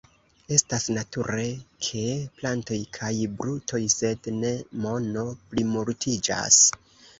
[0.55, 1.43] Estas nature
[1.87, 2.01] ke
[2.39, 3.13] plantoj kaj
[3.43, 4.55] brutoj, sed ne
[4.89, 6.61] mono, plimultiĝas.